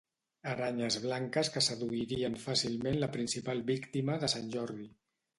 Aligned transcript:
Aranyes 0.51 0.95
blanques 1.01 1.49
que 1.57 1.61
seduirien 1.65 2.37
fàcilment 2.45 2.97
la 3.03 3.09
principal 3.17 3.61
víctima 3.69 4.15
de 4.25 4.31
Sant 4.35 4.49
Jordi. 4.57 4.87